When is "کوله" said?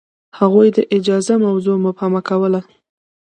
2.29-2.61